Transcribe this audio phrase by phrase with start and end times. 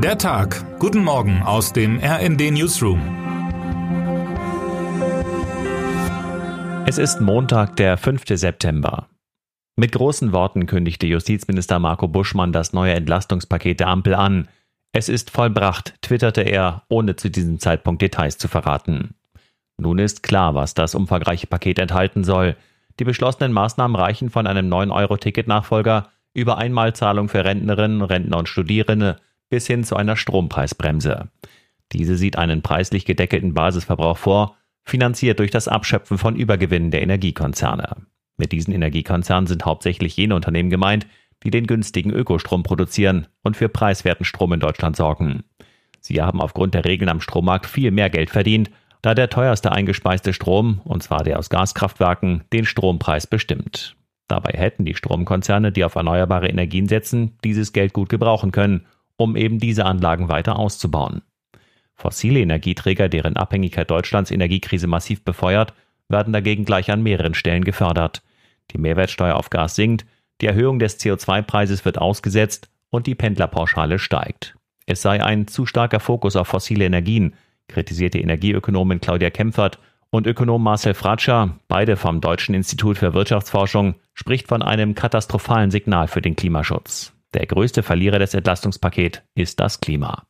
[0.00, 0.78] Der Tag.
[0.78, 3.00] Guten Morgen aus dem RND Newsroom.
[6.86, 8.22] Es ist Montag, der 5.
[8.28, 9.08] September.
[9.74, 14.46] Mit großen Worten kündigte Justizminister Marco Buschmann das neue Entlastungspaket der Ampel an.
[14.92, 19.16] Es ist vollbracht, twitterte er, ohne zu diesem Zeitpunkt Details zu verraten.
[19.78, 22.54] Nun ist klar, was das umfangreiche Paket enthalten soll.
[23.00, 29.18] Die beschlossenen Maßnahmen reichen von einem 9-Euro-Ticket-Nachfolger über Einmalzahlung für Rentnerinnen, Rentner und Studierende
[29.50, 31.28] bis hin zu einer Strompreisbremse.
[31.92, 37.96] Diese sieht einen preislich gedeckelten Basisverbrauch vor, finanziert durch das Abschöpfen von Übergewinnen der Energiekonzerne.
[38.36, 41.06] Mit diesen Energiekonzernen sind hauptsächlich jene Unternehmen gemeint,
[41.42, 45.44] die den günstigen Ökostrom produzieren und für preiswerten Strom in Deutschland sorgen.
[46.00, 48.70] Sie haben aufgrund der Regeln am Strommarkt viel mehr Geld verdient,
[49.02, 53.96] da der teuerste eingespeiste Strom, und zwar der aus Gaskraftwerken, den Strompreis bestimmt.
[54.26, 58.86] Dabei hätten die Stromkonzerne, die auf erneuerbare Energien setzen, dieses Geld gut gebrauchen können,
[59.18, 61.20] um eben diese Anlagen weiter auszubauen.
[61.94, 65.74] Fossile Energieträger, deren Abhängigkeit Deutschlands Energiekrise massiv befeuert,
[66.08, 68.22] werden dagegen gleich an mehreren Stellen gefördert.
[68.70, 70.06] Die Mehrwertsteuer auf Gas sinkt,
[70.40, 74.54] die Erhöhung des CO2-Preises wird ausgesetzt und die Pendlerpauschale steigt.
[74.86, 77.34] Es sei ein zu starker Fokus auf fossile Energien,
[77.66, 79.78] kritisierte Energieökonomin Claudia Kempfert
[80.10, 86.08] und Ökonom Marcel Fratscher, beide vom Deutschen Institut für Wirtschaftsforschung, spricht von einem katastrophalen Signal
[86.08, 87.12] für den Klimaschutz.
[87.34, 90.26] Der größte Verlierer des Entlastungspakets ist das Klima.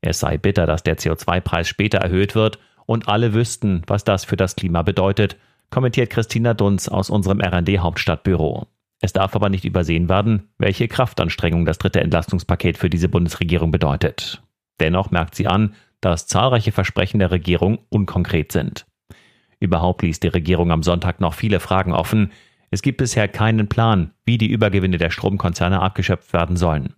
[0.00, 4.36] Es sei bitter, dass der CO2-Preis später erhöht wird und alle wüssten, was das für
[4.36, 5.36] das Klima bedeutet,
[5.70, 8.66] kommentiert Christina Dunz aus unserem RD Hauptstadtbüro.
[9.00, 14.42] Es darf aber nicht übersehen werden, welche Kraftanstrengung das dritte Entlastungspaket für diese Bundesregierung bedeutet.
[14.80, 18.86] Dennoch merkt sie an, dass zahlreiche Versprechen der Regierung unkonkret sind.
[19.60, 22.32] Überhaupt ließ die Regierung am Sonntag noch viele Fragen offen.
[22.70, 26.94] Es gibt bisher keinen Plan, wie die Übergewinne der Stromkonzerne abgeschöpft werden sollen.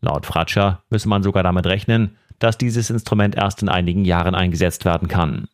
[0.00, 4.84] Laut Fratscher müsse man sogar damit rechnen, dass dieses Instrument erst in einigen Jahren eingesetzt
[4.84, 5.48] werden kann.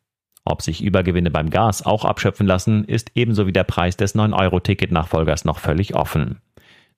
[0.44, 5.46] Ob sich Übergewinne beim Gas auch abschöpfen lassen, ist ebenso wie der Preis des 9-Euro-Ticket-Nachfolgers
[5.46, 6.42] noch völlig offen.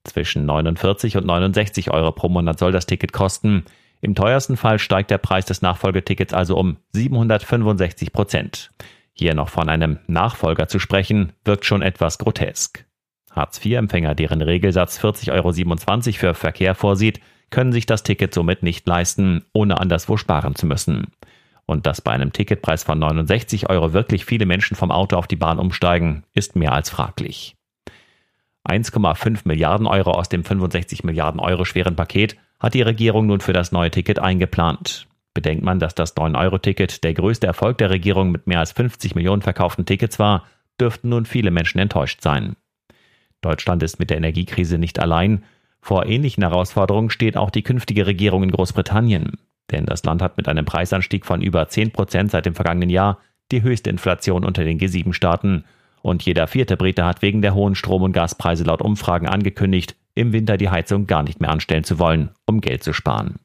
[0.03, 3.65] Zwischen 49 und 69 Euro pro Monat soll das Ticket kosten.
[4.01, 8.73] Im teuersten Fall steigt der Preis des Nachfolgetickets also um 765 Prozent.
[9.19, 12.85] Hier noch von einem Nachfolger zu sprechen, wirkt schon etwas grotesk.
[13.33, 19.45] Hartz-IV-Empfänger, deren Regelsatz 40,27 Euro für Verkehr vorsieht, können sich das Ticket somit nicht leisten,
[19.55, 21.07] ohne anderswo sparen zu müssen.
[21.65, 25.37] Und dass bei einem Ticketpreis von 69 Euro wirklich viele Menschen vom Auto auf die
[25.37, 27.57] Bahn umsteigen, ist mehr als fraglich.
[28.69, 33.53] 1,5 Milliarden Euro aus dem 65 Milliarden Euro schweren Paket hat die Regierung nun für
[33.53, 35.07] das neue Ticket eingeplant.
[35.37, 39.43] Bedenkt man, dass das 9-Euro-Ticket der größte Erfolg der Regierung mit mehr als 50 Millionen
[39.43, 40.47] verkauften Tickets war,
[40.81, 42.57] dürften nun viele Menschen enttäuscht sein.
[43.43, 45.45] Deutschland ist mit der Energiekrise nicht allein
[45.87, 49.39] vor ähnlichen Herausforderungen steht auch die künftige Regierung in Großbritannien.
[49.71, 53.19] Denn das Land hat mit einem Preisanstieg von über 10 Prozent seit dem vergangenen Jahr
[53.53, 55.65] die höchste Inflation unter den G7-Staaten.
[56.03, 60.33] Und jeder vierte Brite hat wegen der hohen Strom- und Gaspreise laut Umfragen angekündigt, im
[60.33, 63.37] Winter die Heizung gar nicht mehr anstellen zu wollen, um Geld zu sparen.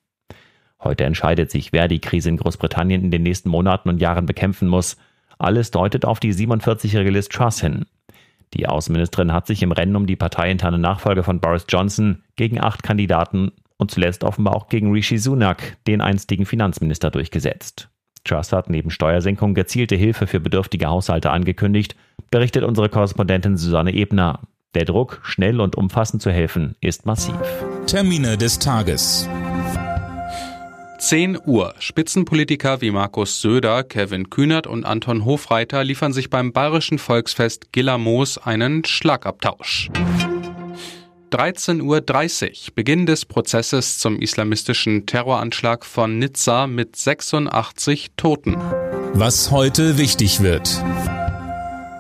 [0.84, 4.68] Heute entscheidet sich, wer die Krise in Großbritannien in den nächsten Monaten und Jahren bekämpfen
[4.68, 4.98] muss.
[5.38, 7.86] Alles deutet auf die 47-jährige Liz Truss hin.
[8.54, 12.84] Die Außenministerin hat sich im Rennen um die parteiinterne Nachfolge von Boris Johnson gegen acht
[12.84, 17.90] Kandidaten und zuletzt offenbar auch gegen Rishi Sunak, den einstigen Finanzminister, durchgesetzt.
[18.24, 21.96] Truss hat neben Steuersenkungen gezielte Hilfe für bedürftige Haushalte angekündigt,
[22.30, 24.42] berichtet unsere Korrespondentin Susanne Ebner.
[24.76, 27.36] Der Druck, schnell und umfassend zu helfen, ist massiv.
[27.88, 29.28] Termine des Tages.
[31.02, 31.74] 10 Uhr.
[31.80, 38.38] Spitzenpolitiker wie Markus Söder, Kevin Kühnert und Anton Hofreiter liefern sich beim bayerischen Volksfest Gillermoos
[38.38, 39.90] einen Schlagabtausch.
[41.32, 42.74] 13.30 Uhr.
[42.76, 48.56] Beginn des Prozesses zum islamistischen Terroranschlag von Nizza mit 86 Toten.
[49.14, 50.84] Was heute wichtig wird.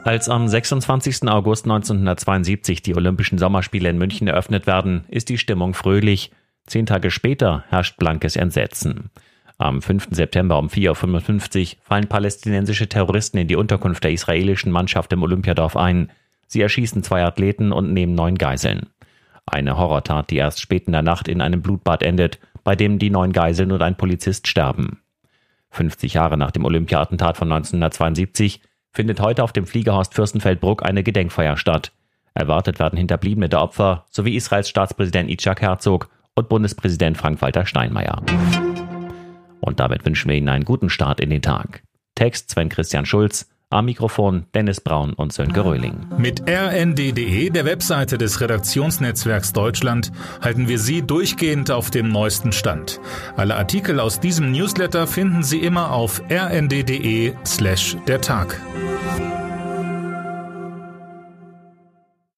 [0.03, 1.27] Als am 26.
[1.27, 6.29] August 1972 die Olympischen Sommerspiele in München eröffnet werden, ist die Stimmung fröhlich.
[6.71, 9.09] Zehn Tage später herrscht blankes Entsetzen.
[9.57, 10.07] Am 5.
[10.11, 15.75] September um 4.55 Uhr fallen palästinensische Terroristen in die Unterkunft der israelischen Mannschaft im Olympiadorf
[15.75, 16.13] ein.
[16.47, 18.87] Sie erschießen zwei Athleten und nehmen neun Geiseln.
[19.45, 23.09] Eine Horrortat, die erst spät in der Nacht in einem Blutbad endet, bei dem die
[23.09, 25.01] neun Geiseln und ein Polizist sterben.
[25.71, 28.61] 50 Jahre nach dem Olympia-Attentat von 1972
[28.93, 31.91] findet heute auf dem Fliegerhorst Fürstenfeldbruck eine Gedenkfeier statt.
[32.33, 38.21] Erwartet werden Hinterbliebene der Opfer sowie Israels Staatspräsident Itzhak Herzog und Bundespräsident Frank-Walter Steinmeier.
[39.59, 41.83] Und damit wünschen wir Ihnen einen guten Start in den Tag.
[42.15, 46.07] Text Sven Christian Schulz, Am Mikrofon Dennis Braun und Sönke Röhling.
[46.17, 50.11] Mit rnd.de, der Webseite des Redaktionsnetzwerks Deutschland,
[50.41, 52.99] halten wir Sie durchgehend auf dem neuesten Stand.
[53.37, 58.59] Alle Artikel aus diesem Newsletter finden Sie immer auf rnd.de slash der Tag.